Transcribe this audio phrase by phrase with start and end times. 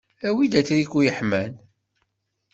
[0.27, 1.53] Awi-d atriku yeḥman.